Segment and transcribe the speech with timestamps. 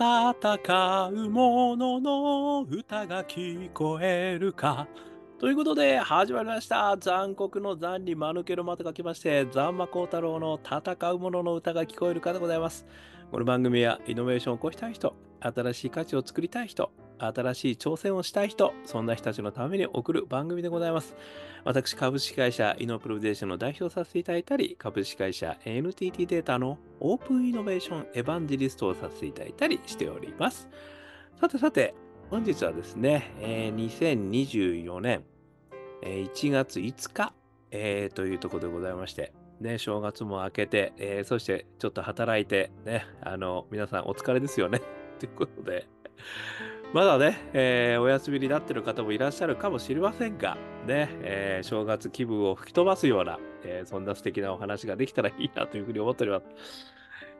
[0.00, 4.86] 戦う者の歌が聞こえるか。
[5.40, 6.96] ということで、始まりました。
[6.96, 12.86] 残酷の残に間抜けのまと書きまして、ザンマコウタロウの戦う者の歌が聞こえるかでございます。
[13.32, 21.14] この番組はイノベーションを起こしたい人、新しい価値を作りたい人、新しい挑戦をしたい人、そんな人たちのために送る番組でございます。
[21.64, 30.68] 私、株式会社イノプロビゼーションの代表させていただいたり、株式会社 NTT データのオープンイノベーションエヴァンジリストをさせていただいたりしております。
[31.40, 31.94] さてさて、
[32.30, 35.24] 本日はですね、えー2024年、
[36.02, 37.32] えー1月5日、
[37.70, 44.80] えーというところでございまして、ね、正月も明けて、えーそしてちょっと働いて、ね、あの、皆さんお疲れですよね。
[45.18, 45.86] ということで、
[46.94, 50.56] まだね、えーお休みになってる方もいらっしゃるかもしれませんが、
[50.86, 56.46] ね、えー正月気分を吹き飛ばすような、えーそんな素敵なお話ができたらいいなというふうに思っております。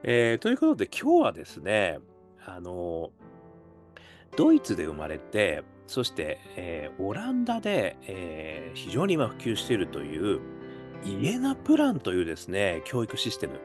[0.03, 1.99] えーということで、今日はですね、
[2.45, 3.11] あの
[4.37, 10.41] ドイツで生まれて、そして、えーオランダで、えー非常に今普及しているという、
[11.05, 13.61] イエナプランというですね、教育システム。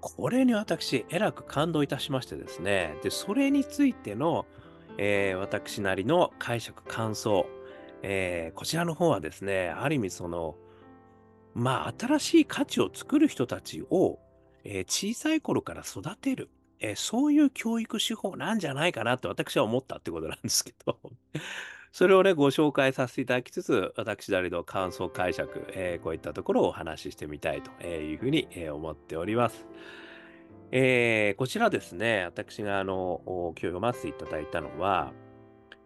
[0.00, 4.46] これに私、えらく感動いたしましてですね、で、それについての、
[4.98, 7.46] えー私なりの解釈、感想、
[8.02, 10.56] えーこちらの方はですね、ある意味その、
[11.54, 14.18] まあ、新しい価値を作る人たちを、
[14.64, 16.50] えー小さい頃から育てる、
[16.80, 20.98] えーそういう教育手法なんじゃないかなと私は思ったってことなんですけど、
[21.92, 29.66] それをね、ご紹介させていただきつつ、私なりの感想解釈、えーこういったところをお話ししてみたいというふうに、思っております。
[30.76, 35.12] えーこちらですね、私があの、今日読ませていただいたのは、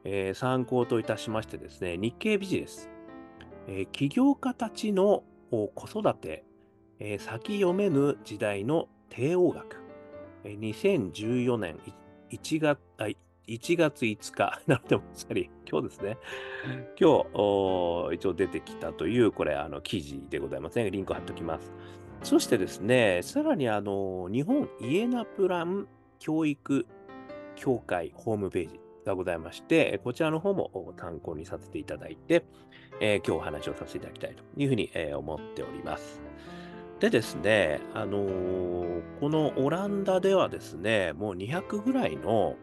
[0.04, 2.88] えー参考といたしましてですね、日経ビジネス、
[3.66, 6.42] えー起業家たちの子育て、
[7.00, 9.76] えー先読めぬ時代の帝王学、
[10.44, 11.78] 2014年
[12.30, 13.08] 1月、あ
[13.48, 16.18] 1月5日、 なのでまさに今日ですね、
[17.00, 20.90] 今日一応出てきたという、これ、あの記事でございますね。
[20.90, 21.72] リンク貼っておきます。
[22.22, 26.86] そしてですね、さらにあの、日本イエナプラン教育
[27.56, 32.44] 協会ホームページがございまして、こちらの方も参考にさせていただいて、
[33.00, 36.20] えー今日お話をさせていただきたいというふうに、えー思っております。
[37.00, 42.56] でですね、あのーこのオランダではですね、もう200ぐらいの、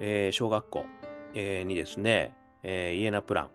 [0.00, 0.86] えー小学校、
[1.34, 3.50] えーにですね、えーイエナプラン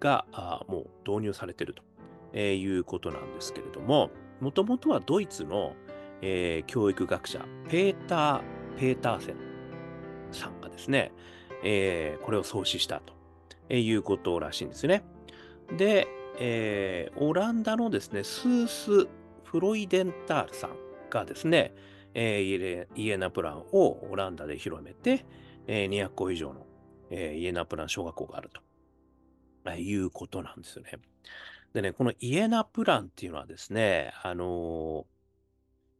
[0.00, 4.10] があもう導入されていると、いうことなんですけれども、
[4.40, 5.74] もともとはドイツの、
[6.22, 8.42] えー教育学者、ペーター・
[8.78, 9.36] ペーターセン
[10.30, 11.12] さんがですね、
[11.64, 13.00] えーこれを創始した
[13.68, 15.02] と、いうことらしいんですね。
[15.76, 16.06] で、
[16.38, 19.08] えーオランダのですね、スース・
[19.44, 20.70] フロイデンタールさん
[21.10, 21.74] がですね、
[22.14, 25.24] えーイエナプランをオランダで広めて、
[25.68, 26.66] えー200校以上の、
[27.10, 28.60] えーイエナプラン小学校があると、
[29.70, 30.90] えいうことなんですよね。
[31.74, 35.06] でね、このイエナプランっていうのはですね、あの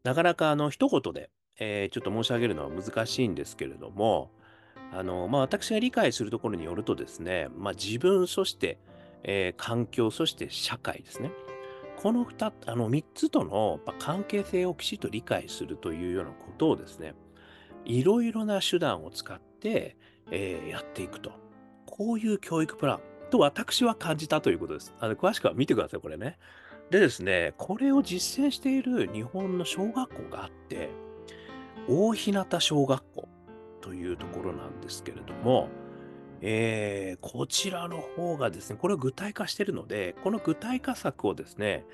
[0.03, 1.31] なかなかあの一言で、
[1.61, 4.33] えちょっと申し上げるのは難しいんですけれども、
[4.93, 8.79] あのまあ、私が理解するところによるとですね、まあ、自分、そして、
[9.23, 11.31] えー環境、そして社会ですね。
[11.97, 17.15] この2あの3つとの関係性をきちっと理解するというようなことをですね、
[17.85, 21.33] いろいろな手段を使って、えーやっていくと。
[21.87, 24.95] こういう教育プランと私は感じたということです。
[25.01, 26.39] あの詳しくは見てください、これね。
[26.91, 30.91] でですね、これを実践している日本の小学校があって、
[31.89, 33.29] 大日向小学校
[33.81, 35.69] というところなんですけれども、
[36.41, 41.85] えーこちらの方がですね、これを具体化しているので、この具体化策をですね、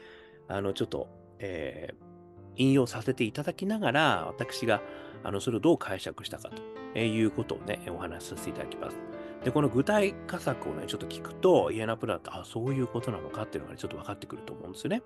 [0.48, 1.08] あの、ちょっと、
[1.38, 2.13] えー
[2.56, 4.82] 引用させていただきながら、私が、
[5.22, 6.50] あの、それをどう解釈したか
[6.94, 8.96] ということをね、お話しさせていただきます。
[9.44, 15.02] で、この具体化策をね、ちょっと聞くと、イエナプランって、あ、そういうことなのかっていうのがね、ちょっと分かってくると思うんですよね。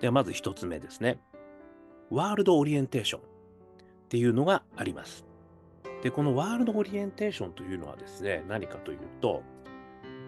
[0.00, 1.18] では、まず一つ目ですね。
[2.10, 3.24] ワールドオリエンテーションっ
[4.08, 5.24] ていうのがあります。
[6.02, 9.42] で、このワールドオリエンテーションというのはですね、何かというと、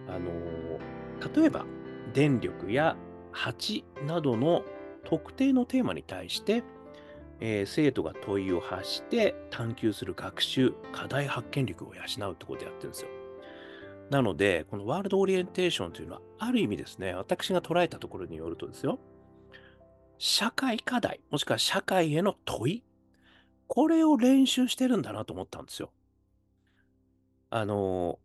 [0.09, 0.97] あのー
[1.35, 1.65] 例えば、
[2.13, 2.97] 電力や
[3.33, 4.63] 蜂などの
[5.07, 6.65] 特定のテーマに対して、
[7.41, 13.09] えー生徒が問いを発して探求する学習、課題発見力を養うってことをやってるんですよ。
[14.11, 18.99] なので、このワールドオリエンテーションというのは、ある意味ですね、私が捉えたところによるとですよ、
[20.19, 22.83] 社会課題、もしくは社会への問い、
[23.69, 25.93] これを練習してるんだなと思ったんですよ。
[27.51, 28.19] あの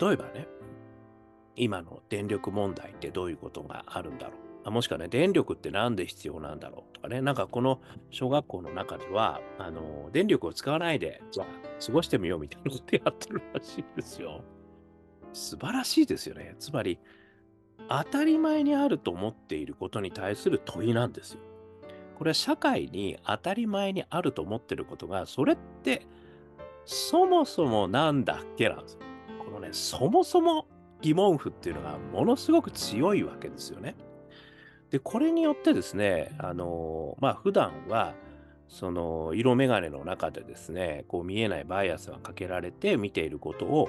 [0.00, 0.46] 例えばね、
[1.56, 4.32] 今の電力問題ってどういうことがあるんだろ
[4.64, 4.70] う？
[4.70, 11.46] もしくはね、電力ってなんで必要なんだろうとかね、なんかこの小学校の中では、あの、電力を使わないで、じゃあ
[11.84, 14.44] 過ごしてみようみたいなことやってるらしいですよ。
[15.32, 16.54] 素晴らしいですよね。
[16.58, 17.00] つまり、
[17.88, 21.40] 当たり前にあると思っていることに対する問いなんですよ。
[22.16, 26.06] これは社会に当たり前にあると思ってることが、それって
[26.84, 29.00] そもそもなんだっけなんですよ。
[29.44, 30.68] このね、そもそも
[31.02, 33.94] 疑問符っていうのがものすごく強いわけですよね。
[34.90, 38.14] で、これによってですね、あの、まあ、普段は、
[38.68, 43.88] その色眼鏡の中でですね、こう見えないバイアスがかけられて見ていることを、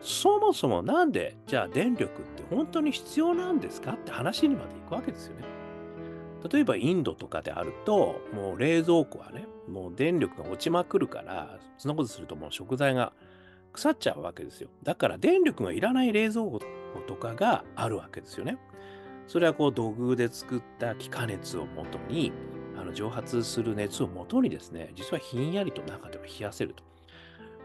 [0.00, 5.44] そもそもなんで、じゃあ電力って本当に必要なんですかって話にまで行くわけですよね。
[6.50, 13.12] 例えばインドとかであると、もう冷蔵庫はね、もう電力が落ちまくるから、そんなことするともう食材が
[13.72, 14.68] 腐っちゃうわけですよ。
[14.82, 16.60] だから電力がいらない冷蔵庫
[17.06, 18.58] とかがあるわけですよね。
[19.26, 22.32] それはこう土偶で作った気化熱をもとに、
[22.76, 26.82] あの蒸発する熱をもとにですね、実はひんやりと中では冷やせると。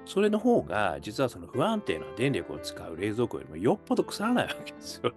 [0.05, 5.15] それの方が、実はその不安定な電力を使う冷蔵庫よりもよっぽど腐らないわけですよね。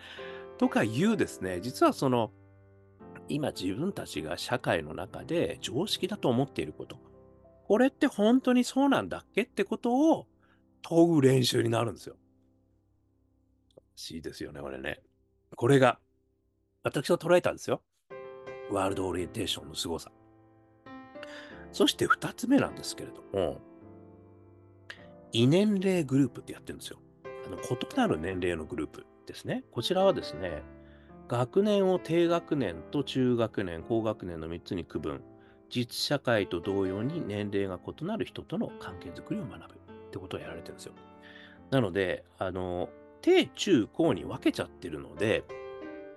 [0.56, 2.32] とかいうですね、実はその、
[3.28, 6.96] 今自分たちが社会の中で常識だと思っていること。
[7.66, 10.26] これって本当にそうなんだっけってことを
[10.82, 12.16] 問う練習になるんですよ。
[13.94, 15.00] しいですよね、これね。
[15.56, 15.98] これが、
[16.82, 17.82] 私は捉えたんですよ。
[18.70, 20.10] ワールドオリエンテーションの凄さ。
[21.72, 23.60] そして二つ目なんですけれども、
[25.32, 26.98] 異年齢グループってやってるんですよ。
[27.46, 29.64] あの異なる年齢のグループですね。
[29.70, 30.62] こちらはですね、
[31.28, 35.22] 学年を低学年と中学年、高学年の3つに区分。
[35.72, 40.92] 実社会と同様に年齢が異なる人との関係づくりを学ぶってことをやられてるんですよ。
[41.70, 42.90] なので、あの、
[43.22, 45.44] 低中高に分けちゃってるので、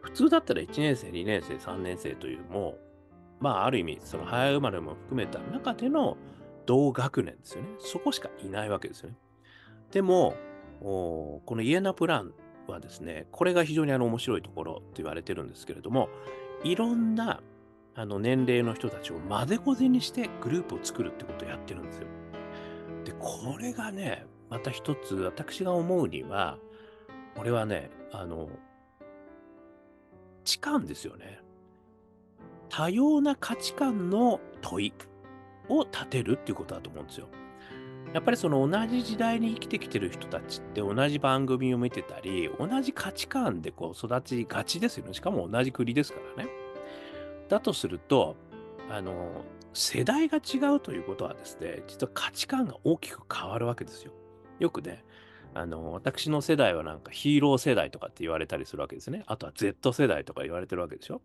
[0.02, 2.80] 普通だったら1年生、2年生、3年生というもう、
[3.40, 6.18] まあある意味、その早生まれも含めた中での
[6.66, 7.70] 同学年ですよね。
[7.80, 9.16] そこしかいないわけですよね。
[9.92, 10.36] でも、
[10.82, 12.34] このイエナプラン
[12.68, 16.10] はですね、これが非常にあの面白いところと言われてるんですけれども、
[16.66, 17.42] いろんな
[17.98, 22.08] あの年齢の人たちを混ぜこぜにしてグループを作るってことをやってるんですよ。
[23.06, 26.58] で、これがね、また一つ私が思うには、
[27.36, 28.50] これはね、あの、
[30.44, 31.40] 値観ですよね。
[32.70, 34.94] 多様な価値観の問い
[35.70, 37.28] を立てるっていうことだと思うんですよ。
[38.14, 45.14] やっぱりその同じ時代に生きてきてる人たちって同じ番組を見てたり、同じ価値観でこう育ちがちですよね。
[45.14, 46.65] しかも同じ国ですからね。
[47.50, 48.36] だとすると、
[48.90, 49.44] あの、
[49.74, 54.14] 世代が違うということはですね、実は価値観が大きく変わるわけですよ。
[54.60, 55.04] よくね、
[55.54, 59.24] あの、私の世代はなんかヒーロー世代とかって言われたりするわけですね。
[59.28, 61.22] あとは Z 世代とか言われてるわけでしょ。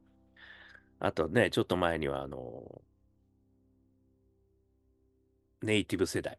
[0.98, 2.82] あとね、ちょっと前にはあの、
[5.62, 6.38] ネイティブ世代、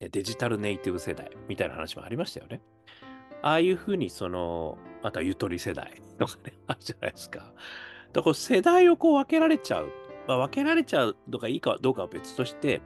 [0.00, 2.60] デジタルネイティブ世代みたいな話もありましたよね。
[3.42, 7.52] ああいうふうにその、またゆとり世代とかね、あるじゃないですか。
[8.12, 9.90] だから世代をこう分けられちゃう。
[10.26, 12.82] まあ、分けられちゃうとかいいかどうかは別として、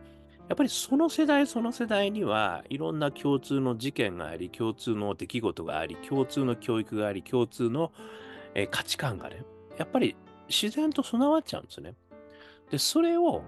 [0.49, 7.93] やっぱりその世代その世代にはいろんな共通の事件があり、共通の出来事があり、共通の教育があり、共通の、
[8.55, 9.43] えー、価値観がね、
[9.79, 10.17] やっぱり
[10.49, 11.95] 自然と備わっちゃうんですよね。
[12.71, 13.43] で、それを、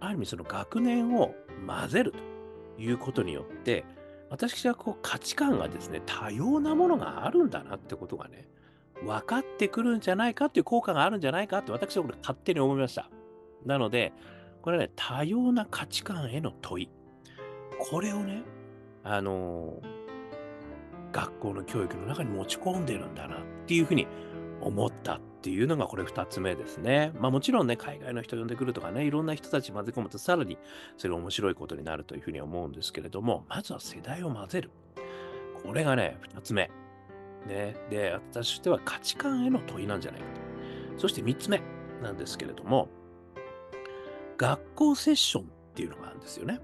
[0.00, 1.34] ある意味その学年を
[1.64, 3.84] 混ぜるということによって、
[4.30, 8.48] 私はこう価値観がですね、多様なものがあるんだなってことがね、
[9.04, 13.10] 分かってくるんじゃないかっていう効果があるんじゃないかって私はこれ勝手に思いました。
[13.64, 14.12] なので、
[14.62, 16.88] これはね、多様な価値観への問い。
[17.78, 18.42] これをね、
[19.02, 24.06] あのー、学校の教育の中に持ち込んでるんだなっていうふうに
[24.60, 27.12] 思ったっていうのがこれ2つ目ですね。
[27.18, 30.56] まあもちろんね、海外の人呼んでくるとかね、いろんな人たち混ぜ込むとさらに
[30.96, 34.70] それ面白いことになるというふうに思うんですけれども、まずは世代を混ぜる。
[35.64, 36.70] これがね、2つ目。
[37.46, 37.74] ね。
[37.90, 41.00] で、私としては価値観への問いなんじゃないかと。
[41.00, 41.60] そして3つ目
[42.02, 42.88] なんですけれども、
[44.36, 46.60] 学校セッションっていうのがあるんですよね。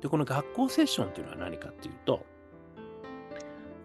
[0.00, 2.26] で、この学校セッションっていうのは何かっていうと、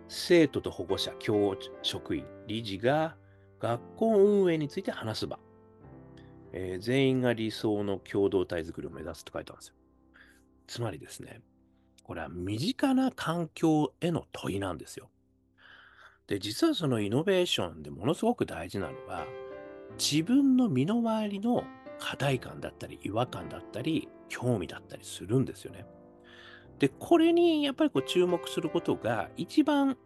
[0.09, 3.15] 生徒と保護者、教職員、理事が
[3.59, 5.39] 学校運営について話す場。
[6.53, 9.75] えー、全員が理想の共同体づくりを目指すと書いてあるんですよ。
[10.65, 11.41] つまりですね、
[12.03, 15.09] これは身近な環境への問いなんですよ。
[16.27, 19.25] で、実はそのイノベーションでものすごく大事なのは、
[19.97, 21.63] 自分の身の回りの
[21.99, 25.85] 課題感だったり、違和感だったり、興味だったりするんですよね。
[26.79, 29.97] で、これにやっぱりこう注目することが、一番、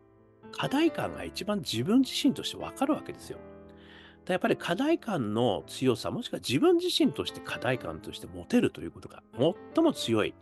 [0.51, 3.39] 課題感が一番自分自身としてわかるわけですよ。
[4.27, 9.23] やっぱり課題感の強さ、もしくは自分自身として課題感として持てるということが
[9.73, 10.35] 最も強い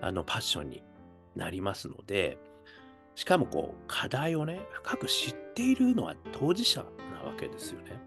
[0.00, 0.82] あのパッションに
[1.36, 2.38] なりますので、
[3.16, 7.98] しかもこう課題をね、深く知っているのは当事者なわけですよね。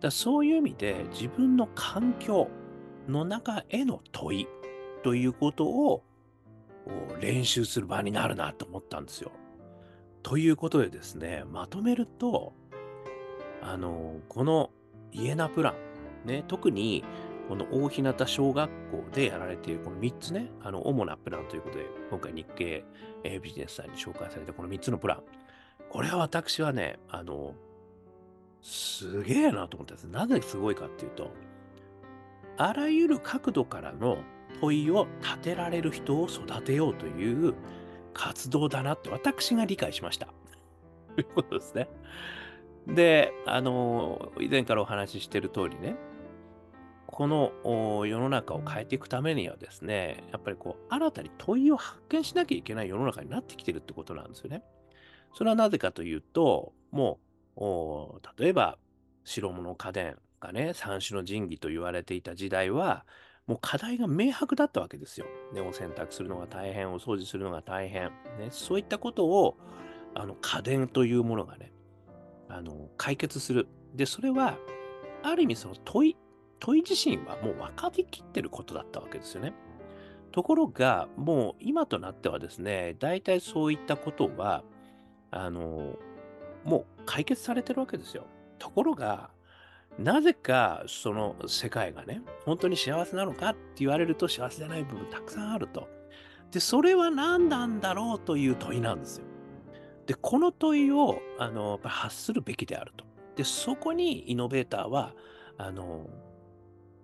[0.00, 2.48] だそういう意味で自分の環境
[3.08, 4.48] の中への問い
[5.02, 6.04] ということを
[7.20, 9.32] 練習する場になるなと思ったんですよ。
[10.22, 12.52] ということでですね、まとめると、
[13.60, 14.70] あの、この
[15.10, 15.74] イエナプラ
[16.24, 17.04] ン、ね、特に
[17.48, 22.84] この大日向小学校でやられているこの3つね、あの主なプランということで、今回日経、
[23.24, 25.22] え、ビジネスさんに紹介されたこの3つのプラン。
[25.88, 27.54] これは私はね、あの、
[28.60, 30.04] すげえなと思ったんです。
[30.04, 31.30] なぜすごいかっていうと、
[32.58, 34.18] あらゆる角度からの
[34.60, 37.54] 問いを立てられる人を育てようという
[38.12, 40.28] 活動だなって私が理解しました。
[41.14, 41.88] ということですね。
[42.86, 45.96] で、あの、以前からお話ししてる通りね、
[47.10, 54.62] この世の中を変えていくためにはですね、やっぱりこう、新たに問いを発見しなきゃいけない世の中になってきてるってことなんですよね。
[55.34, 57.18] それはなぜかというと、も
[57.56, 58.78] う、例えば、
[59.24, 63.04] 白物家電がね、三種の神器と言われていた時代は、
[63.46, 65.26] もう課題が明白だったわけですよ。
[65.54, 68.10] ね、お洗濯するのが大変、お掃除するのが大変。
[68.38, 69.56] ね、そういったことを、
[70.14, 71.72] あの、家電というものがね、
[72.48, 73.66] あの、解決する。
[73.94, 74.58] で、それは、
[75.22, 76.16] ある意味その問い、
[76.60, 79.54] 問い自身はもう分かりきってることだったわけですよね。
[80.32, 84.62] ところが、もう今となってはですね、大体そういったことは、
[85.30, 85.96] あの、
[86.64, 88.26] もう解決されてるわけですよ。
[88.58, 89.30] ところが、
[89.98, 95.88] なぜかその世界がね、本当に幸せなのかって言われると幸せじゃない部分たくさんあると。
[96.52, 99.26] で、それは何なんだろうという問いなんですよ。
[100.06, 103.04] で、この問いをあの発するべきであると。
[103.36, 105.14] で、そこにイノベーターは、
[105.58, 106.08] あの、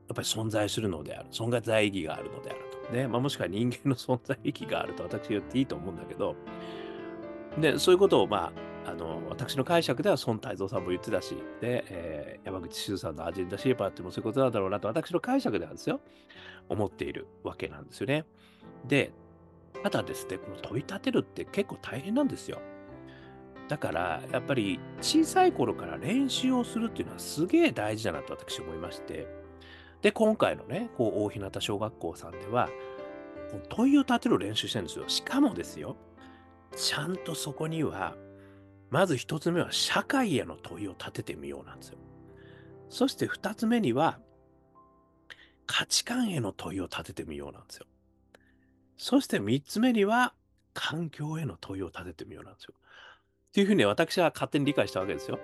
[0.09, 1.29] やっぱり存在するのである。
[1.31, 2.93] 存在意義があるのであると。
[2.93, 3.09] ね。
[3.09, 6.37] まあ、もしくは人間の存在意義があると私言っていいと思うんだけど、
[7.59, 8.53] で、そういうことを、ま
[8.85, 16.01] あ、あの、私の解釈では孫泰造さんも言ってたし、で、えー、山口周さんのアジェンダシェーパーってもそういうことなんだろうなと、私の解釈ではですよ、
[16.69, 18.27] 思っているわけなんですよね。
[18.87, 19.13] で、
[19.83, 22.61] ただですね、この問い立てるって結構大変なんですよ。
[23.69, 29.27] だから、やっぱり小さい頃から練習をするっていうのはすげえ大事だなと私思いまして、
[30.05, 32.69] で、今回のね、こう大日向小学校さんでは、
[33.71, 35.09] 問いを立てる練習してるんですよ。
[35.09, 35.97] しかもですよ、
[36.77, 38.15] ちゃんとそこには、
[38.91, 41.97] まず一つ目は社会への問いを立ててみようなんですよ。
[42.91, 44.21] そして二つ目には、
[45.65, 47.87] 価値観への問いを立ててみようなんですよ。
[48.99, 50.35] そして三つ目には、
[50.75, 52.75] 環境への問いを立ててみようなんですよ。
[52.77, 55.39] っていうふうに私は勝手に理解したわけですよ。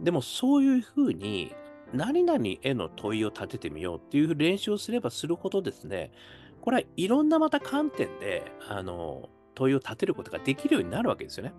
[0.00, 1.54] でもそういうふうに
[1.96, 6.12] 何々への問いを立ててみようっていう練習をすればするほどですね、
[6.60, 11.52] これはいろんなまた観点で、あの、問いを立てることができるようになるわけですよね。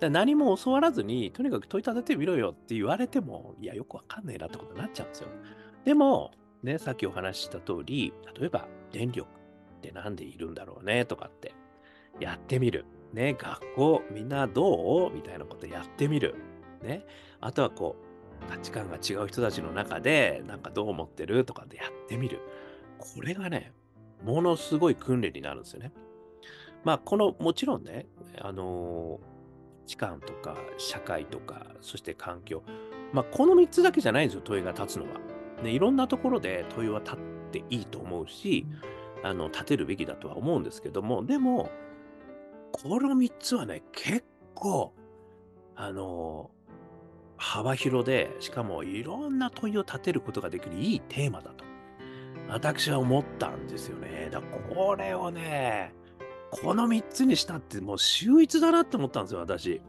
[0.00, 5.28] だ何も教わらずに、とにかく問い立ててみろよって言われても、いや、よくわかんないなってことになっちゃうんですよ。
[5.84, 9.28] でも、ね、さっきお話しした通り、例えば、電力
[9.78, 11.54] って何でいるんだろうねとかって、
[12.20, 12.84] やってみる。
[13.12, 15.12] ね、学校、みんなどう？
[15.12, 16.34] みたいなことやってみる。
[16.82, 17.04] ね。
[17.40, 18.11] あとはこう、
[18.48, 22.40] 価値観が違う人たちの中で、なんかどう思ってるとかでやってみる。
[22.98, 23.72] これがね、
[24.24, 25.92] ものすごい訓練になるんですよね。
[26.84, 28.06] まあ、この、もちろんね、
[28.40, 29.32] あのー
[29.86, 32.62] 値観とか社会とかそして環境
[33.12, 35.20] まあこの3つだけじゃないんですよ問いが立つのは。
[35.62, 37.18] ね、いろんなところで問いは立っ
[37.52, 38.66] ていいと思うし
[39.22, 41.70] あの立てるべきだとは思うんですけどもでも
[42.72, 44.92] この3つはね結構
[45.76, 46.50] あの
[47.42, 51.64] 幅広でしかもいろんな問いを立てることができるいいテーマだと
[52.48, 54.28] 私は思ったんですよね。
[54.30, 55.92] だこれをね
[56.52, 59.80] この3つにしたってもう秀逸だなって思ったんですよ、私。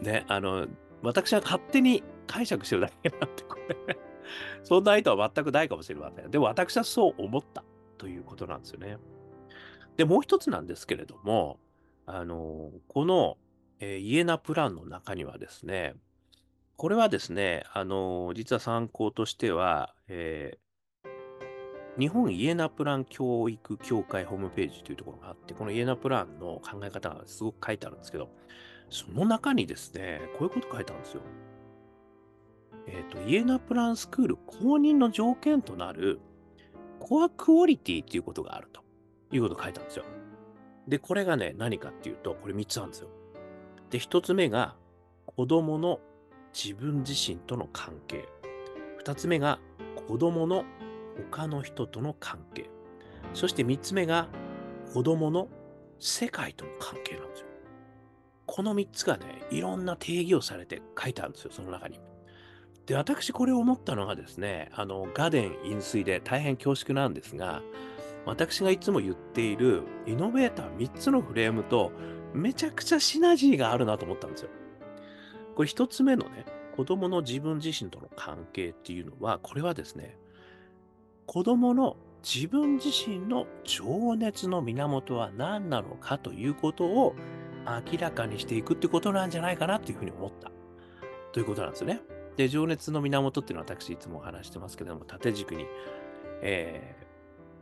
[0.00, 0.68] ね、あの、
[1.02, 3.56] 私は勝手に解釈してるだけなんて、こ
[3.88, 3.98] れ
[4.62, 6.30] そんな意図は全くないかもしれません。
[6.30, 7.64] でも私はそう思った
[7.98, 8.96] ということなんですよね。
[9.96, 11.58] で、もう一つなんですけれども、
[12.06, 13.38] あの、この、
[13.80, 15.94] えー、イエナプランの中にはですね、
[16.76, 20.58] これはですね、あの、実は参考としては、え
[21.98, 28.28] 日本イエナプラン教育協会ホームページというところがあって、このイエナプランの考え方がすごく書いてあるんですけど、
[28.90, 31.22] その中にですね、こういうこと書いてあるんですよ。
[32.86, 36.20] えっ、ー、と、イエナプランスクール公認の条件となる
[37.00, 38.82] コアクオリティっていうことがあると
[39.32, 40.04] いうこと書いてあるんですよ。
[40.86, 43.08] で、これがね、何かっていうと、これ3つあるんですよ。
[43.90, 44.74] で、1つ目が
[45.24, 46.00] 子供の
[46.54, 48.28] 自分自身との関係。
[49.04, 49.58] 2つ目が
[50.08, 50.64] 子供の
[51.30, 52.70] 他の人との関係。
[53.34, 54.28] そして3つ目が
[54.92, 55.48] 子供の
[55.98, 57.46] 世界との関係なんですよ。
[58.46, 62.00] この3つがね、いろんな定義をされて書いてあるんですよ、その中に。
[62.86, 67.62] で、私これを思ったのがですね、あの、ガデン飲水で大変恐縮なんですが、
[68.24, 71.92] 私がいつも言っているイノベーター3つのフレームと
[72.34, 74.50] めちゃくちゃシナジーがあるなと思ったんですよ。
[75.54, 76.44] これ1つ目のね、
[76.76, 80.18] 子供の自分自身との関係っていうのは、これはですね、
[81.26, 87.14] 子供の自分自身の情熱の源は何なのかということを
[87.92, 90.50] 明らかにしていくってことなんじゃないかなっていうふうに思った
[91.32, 92.00] ということなんですね。
[92.36, 95.66] で、情熱の源っていうのは私いつも話してますけども、縦軸に、
[96.42, 96.96] え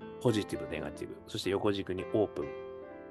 [0.01, 2.49] ー、ポジティブ、ネガティブ、そして横軸にオープン、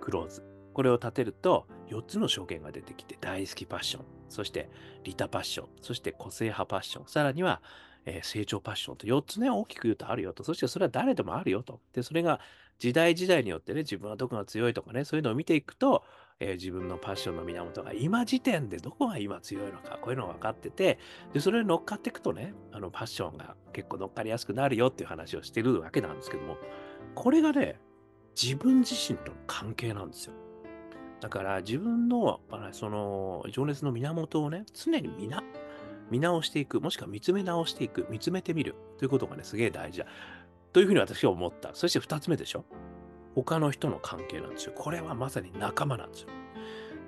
[0.01, 0.52] クローズ。
[0.73, 4.69] これを立てると4つの証言が出てきて、大好きパッション、そして
[5.03, 7.61] 利他パッション、そして個性派パッション、さらには、
[8.21, 10.43] 成長パッションと4つね、大きく言うとあるよと。
[10.43, 11.79] そしてそれは誰でもあるよと。
[11.93, 12.39] で、それが
[12.79, 16.03] 時代時代によってね、自分はどこが強いとかね、そういうのを見ていくと、
[16.39, 20.99] えー、自分のパッションの源が今時点でどこが今強いのか、こういうのが分かってて、
[21.31, 26.57] で、それに乗っかっていくとね、あの、パッションが結構乗っかりやすくなるよっていう話をしてるわけなんですけども、
[27.15, 27.79] これがね、
[28.35, 30.33] 自分自身との関係なんですよ。
[31.23, 32.41] だから自分の、
[32.73, 35.41] その、情熱の源をね、常に見な、
[36.11, 40.05] 見直していく、もしくは見つめ直していく、見つめてみるということがね、すげえ大事だ。
[40.73, 41.69] というふうに私は思った。
[41.75, 42.65] そして二つ目でしょ
[43.35, 44.73] 他の人の関係なんですよ。
[44.75, 46.27] これはまさに仲間なんですよ。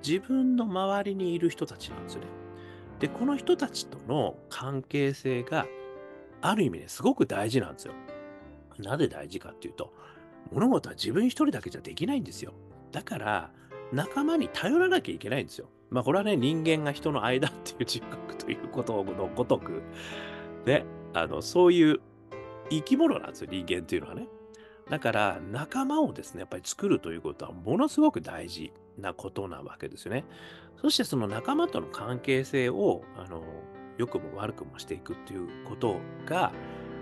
[0.01, 2.27] 自分の周りにいる人たちなんですよね。
[2.99, 5.67] で、この人たちとの関係性が
[6.39, 7.93] ある意味ね、すごく大事なんですよ。
[8.79, 9.93] なぜ大事かっていうと、
[10.53, 12.53] 物事は自分一人だけじゃできないんですよ。
[12.93, 13.51] だから、
[13.91, 15.69] 仲間に頼らなきゃいけないんですよ。
[15.89, 19.83] まあ、これはね、人間が人の間っていう自覚ということのごとく、
[20.65, 21.99] ね、あの、そういう
[22.69, 24.27] 生き物なんですよ、人間っていうのはね。
[24.89, 30.25] だから仲間をですね、やっぱり作るということはものすごく大事なことなわけですよね。
[30.77, 33.43] そしてその仲間との関係性を、あの、
[33.97, 36.51] 良くも悪くもしていくっていうことが、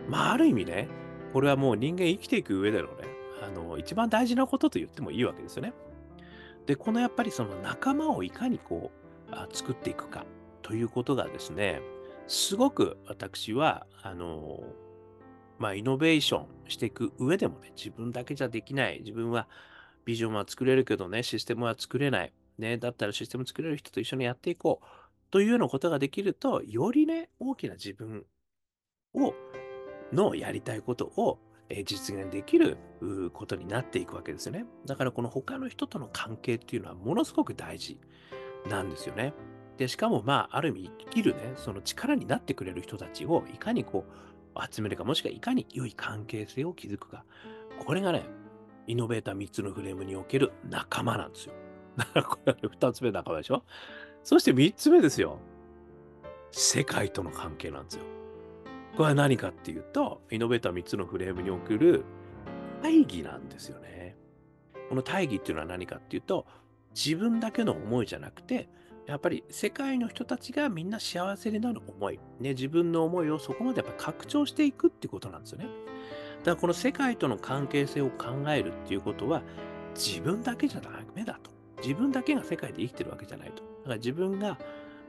[0.08, 0.88] まあある意味ね、
[1.34, 2.94] これはもう人間生きていく上でのね、
[3.42, 5.74] あの、一番大事なことと言ってもいいわけですよね。
[6.66, 8.92] で、このやっぱりその仲間をいかにこ
[9.30, 10.26] う、あ作っていくか
[10.62, 11.82] ということがですね、
[12.28, 14.64] すごく私は、あの、
[15.60, 19.00] まあ、イノベーションしていく上でもね、自分だけじゃできない。
[19.00, 19.48] 自分は
[20.06, 22.34] ビジョンは作れるけどね、システムは作れない。
[22.58, 24.86] ね、だったらシステム作れる人と一緒にやっていこう。
[25.32, 28.26] というようなことができると、よりね、大きな自分
[29.16, 29.34] を、
[30.12, 31.40] のやりたいことを
[31.86, 32.78] 実現できる
[33.34, 34.66] ことになっていくわけですよね。
[34.86, 38.00] だからこの他の人との関係っていうのはものすごく大事
[38.70, 39.34] なんですよね。
[39.78, 47.26] で、しかもまあ、ある意味生きるね、その力になってくれる人たちをいかにこう、集めるか、もしくはいかに良い関係性を築くか。
[47.84, 48.24] これがね、
[48.86, 51.54] イノベーター3つのフレームにおける仲間なんですよ。
[51.98, 53.64] だからこれ2つ目仲間でしょ
[54.24, 55.40] そして3つ目ですよ。
[56.52, 58.04] 世界との関係なんですよ。
[58.96, 62.06] これは何かっていうと、イノベーター3つのフレームにおける
[62.82, 64.16] 大義なんですよね。
[64.90, 66.46] この大義っていうのは何かっていうと、
[66.94, 68.70] 自分だけの思いじゃなくて、
[69.08, 75.66] やっぱり世界の人たちがみんな幸せになる思い、ね、自分の思いをそこまでやっぱ拡張していくっていうことなんですよね。
[75.66, 79.42] だからこの世界との関係性を考えるっていうことは
[79.96, 81.52] 自分だけじゃダメだと。
[81.82, 83.56] 自分だけが世界で生きてるわけじゃないと。
[83.56, 84.58] だから自分が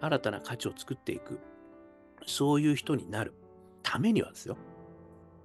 [0.01, 1.39] 新たな価値を作っていく。
[2.27, 3.35] そういう人になる
[3.85, 4.57] ためにはですよ。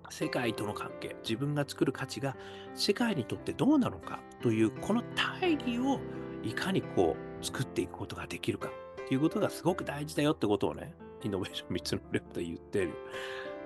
[0.10, 2.36] 世界との関係、自分が作る価値が
[2.74, 6.00] 世界にとってどうなのかというこの大義を
[6.42, 12.94] いかにこう作っていくことができるかっていうことがすごく大事だよってことをね、イノベーション3つのレポで言ってる。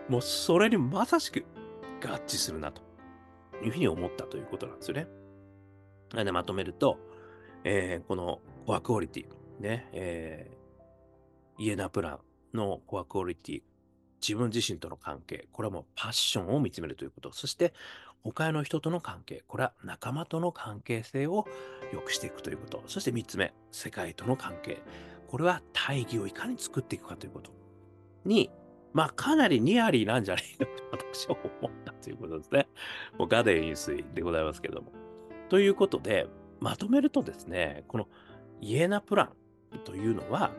[0.09, 1.45] もうそれにまさしく
[2.01, 2.81] 合致するなと
[3.63, 5.07] いうふうに思ったということなんですよね。
[6.11, 6.97] なのでまとめると、
[7.63, 9.25] えー、このコアクオリティ、
[9.61, 12.19] ね、えー、イエナプラ
[12.53, 13.61] ンのコアクオリティ、
[14.25, 17.73] 自分自身との関係、これはもうパッションを見つめるということ、そして
[18.23, 21.45] 他の人との関係、これは仲間との関係性を
[21.91, 22.83] 良くしていくということ。
[22.87, 24.81] そして3つ目、世界との関係。
[25.27, 27.51] これは大義をいかに作っていくかということ
[28.23, 28.49] に、
[28.93, 30.71] まあかなりニアリーなんじゃないかと
[31.11, 32.67] 私は思ったということですね。
[33.17, 34.93] もうガデン飲水でございますけれども。
[35.49, 36.27] ということで、
[36.61, 38.07] まとめるとですね、この
[38.61, 39.23] イエナプラ
[39.75, 40.51] ンというのは、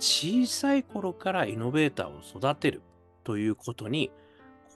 [0.00, 2.82] 小さい頃からイノベーターを育てる
[3.22, 4.10] ということに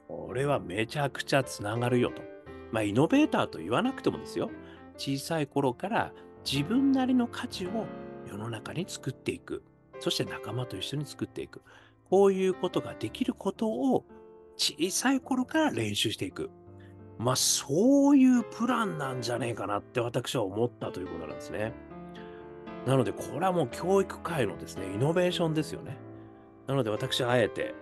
[0.06, 2.22] これはめちゃくちゃつながるよと。
[2.70, 4.50] まあ、イノベーターと言わなくてもですよ。
[4.96, 6.12] 小さい頃から
[6.44, 7.86] 自分なりの価値を
[8.28, 9.62] 世の中に作っていく。
[9.98, 11.62] そして仲間と一緒に作っていく。
[12.10, 14.04] こういうことができることを
[14.56, 16.50] 小さい頃から練習していく。
[17.18, 21.72] まあ、そういうプランなんじゃねえかなって私は思ったということなんですね。
[22.86, 25.96] なので、これはもう教育界のですね、イノベーションですよね。
[26.66, 27.74] なので、私はあえて、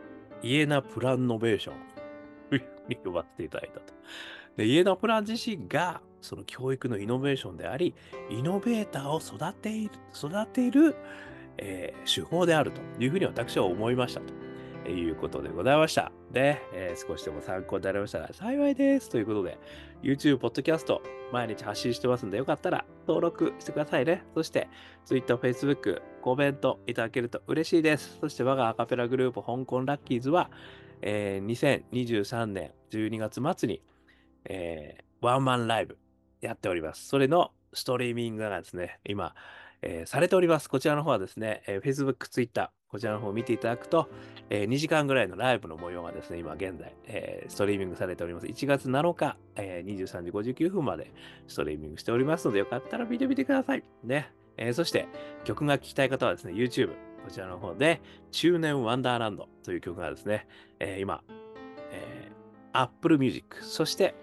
[0.42, 3.94] イエナプランノベーションに呼ばせていただいたと。
[4.56, 7.94] で、イエナプラン自身が、その教育のイノベーションであり、
[8.30, 10.94] イノベーターを育ている、育てる、
[11.58, 14.41] えー、手法であるというふうに私は思いましたと。
[14.90, 16.12] いうことでございました。
[16.30, 19.08] で、えー、少しでも参考になりましたら幸いです。
[19.08, 19.58] ということで、
[20.02, 20.98] YouTube、Podcast、
[21.32, 24.24] 毎日発信してますんで、よかったら登録してくださいね。
[24.34, 24.68] そして、
[25.04, 28.18] Twitter、Facebook、コメントいただけると嬉しいです。
[28.20, 30.50] そして、我がアカペラグループ、香港ラッキーズは、
[31.02, 33.82] えー、2023年12月末に、
[34.44, 35.98] えー、ワンマンライブ
[36.40, 37.06] やっております。
[37.06, 39.34] それのストリーミングがですね、今、
[39.82, 40.68] えー、されております。
[40.68, 44.08] こちらの方はですね、えー、Facebook、Twitter、こちらの方を見ていただくと、
[44.50, 48.46] えー、2時間ぐらいのライブの模様がですね、今現在、えー、ストリーミングされております。
[48.46, 51.10] 1月7日、えー、23時59分まで
[51.48, 53.82] ストリーミングしておりますので、よかったら見てみてください。
[54.04, 54.32] ね。
[54.56, 55.08] えー、そして、
[55.44, 56.90] 曲が聴きたい方はですね、YouTube、
[57.24, 60.46] こちらの方で、中年ワンダーランドという曲がですね、
[60.78, 61.22] えー、今、
[61.90, 64.14] えー、Apple Music、そして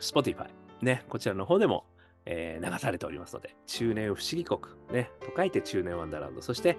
[0.00, 0.48] Spotify、
[0.82, 1.84] ね、こちらの方でも、
[2.24, 4.60] えー、流されておりますので、中年不思議国、
[4.92, 6.78] ね、と書いて中年ワンダーランド、そして、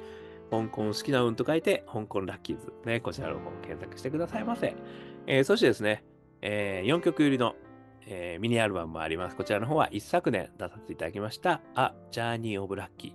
[0.50, 2.74] 香港好きな運と書いて、香港ラッキーズ。
[2.86, 4.76] ね、こちらの方を検索してくださいませ。
[5.26, 6.04] えー、そしてですね、
[6.42, 7.56] えー、4曲入りの、
[8.06, 9.36] えー、ミニアルバムもあります。
[9.36, 13.14] こちらの方は一昨年出させていただきました、A Journey of Lucky。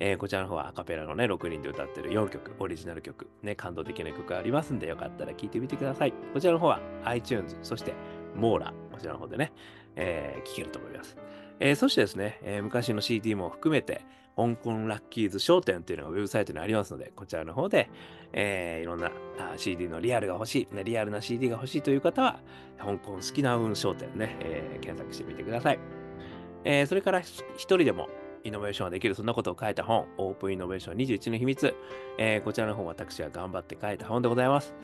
[0.00, 6.12] えー、こちらの方はアカペラのね、6人で歌ってる4曲、オリジナル曲、ね、感動的な曲ありますんで、よかったら聴いてみてください。
[6.32, 7.94] こちらの方は iTunes、そして
[8.34, 9.52] Mora、こちらの方でね、
[9.96, 11.16] えー、聴けると思います。
[11.60, 14.02] えー、そしてですね、えー、昔の CD も含めて、
[14.36, 17.90] 香港ラッキーズ商店っていうのがウェブサイトにありますので、こちらの方で、
[18.32, 19.10] えー、いろんな
[19.56, 22.40] CD のリアルが欲しい、リアルな CD が欲しいという方は、
[22.78, 25.78] 香港好きな運商店ね、えー、検索してみてください。
[26.64, 28.08] えー、それから一人でも
[28.44, 31.74] イノベーションができる、そんなことを書いた本、オープンイノベーション21の秘密。
[32.16, 34.74] えー、こちらの本、私は頑張って書いた本でございます。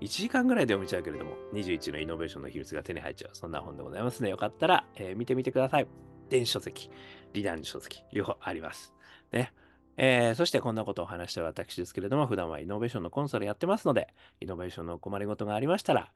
[0.00, 4.30] 1時間ぐらいで読めちゃうけれども、21のイノベーションの秘密が手に入っちゃう、そんな本でございますね。
[4.30, 5.86] よかったら、えー、見てみてください。
[6.28, 6.90] 電子書籍、
[7.32, 8.92] リダン書籍、両方あります。
[9.32, 9.52] ね。
[9.96, 14.08] えー、そしてこんなことを話してる私ですけれども、普段はイノベーションのコンサルやってますので、
[14.40, 16.10] イノベーションの困りごとがありましたら、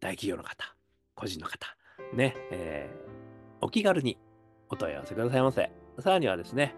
[0.00, 0.74] 大企業の方、
[1.14, 1.76] 個人の方、
[2.12, 4.18] ね、えー、お気軽に
[4.68, 5.70] お問い合わせくださいませ。
[6.00, 6.74] さらにはですね、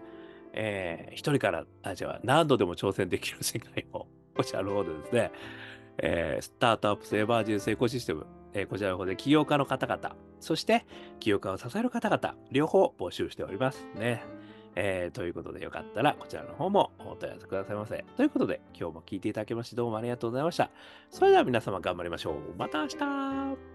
[0.53, 5.31] えー、一人から、あ、じゃあ何度でも挑戦できる世界を、 こちらの方でですね、
[5.97, 10.85] えー、スタートアップスエバージェンスエコシステム、えー、こちらの方で起業家の方々、そして
[11.19, 14.23] 起業家を支える方々、両方募集しておりますね。
[14.75, 18.03] えー、ということでよかったらこちらの方もお問い合わせくださいませ。
[18.17, 20.71] ということで今日も聞いていただきましてどうもありがとうございました。
[21.09, 22.35] それでは皆様頑張りましょう。
[22.57, 23.72] また明日